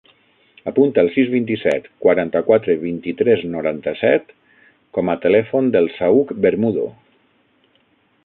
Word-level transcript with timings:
Apunta 0.69 1.01
el 1.01 1.09
sis, 1.15 1.27
vint-i-set, 1.33 1.83
quaranta-quatre, 2.05 2.75
vint-i-tres, 2.85 3.43
noranta-set 3.55 4.33
com 4.99 5.13
a 5.15 5.19
telèfon 5.27 5.71
del 5.77 5.91
Saüc 5.99 6.33
Bermudo. 6.47 6.87